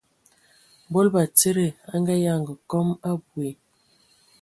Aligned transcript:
Mbol 0.87 1.07
batsidi 1.13 1.67
a 1.93 1.95
nganyanga 1.99 2.53
kom 2.69 2.87
abui, 3.09 3.51